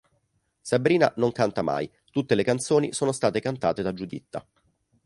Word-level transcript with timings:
Sabrina 0.63 1.13
non 1.17 1.31
canta 1.31 1.61
mai: 1.61 1.87
tutte 2.11 2.33
le 2.33 2.43
canzoni 2.43 2.91
sono 2.91 3.11
state 3.11 3.39
cantate 3.39 3.83
da 3.83 3.93
Giuditta. 3.93 4.43